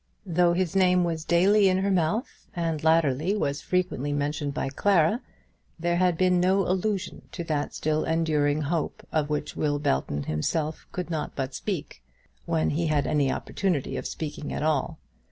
Though 0.25 0.53
his 0.53 0.75
name 0.75 1.03
was 1.03 1.23
daily 1.23 1.69
in 1.69 1.77
her 1.77 1.91
mouth, 1.91 2.47
and 2.55 2.83
latterly, 2.83 3.35
was 3.35 3.61
frequently 3.61 4.11
mentioned 4.11 4.51
by 4.51 4.69
Clara, 4.69 5.21
there 5.79 5.97
had 5.97 6.17
been 6.17 6.39
no 6.39 6.65
allusion 6.67 7.21
to 7.33 7.43
that 7.43 7.75
still 7.75 8.03
enduring 8.03 8.61
hope 8.63 9.05
of 9.11 9.29
which 9.29 9.55
Will 9.55 9.77
Belton 9.77 10.23
himself 10.23 10.87
could 10.91 11.11
not 11.11 11.35
but 11.35 11.53
speak, 11.53 12.01
when 12.47 12.71
he 12.71 12.87
had 12.87 13.05
any 13.05 13.31
opportunity 13.31 13.95
of 13.95 14.07
speaking 14.07 14.51
at 14.51 14.63
all. 14.63 14.97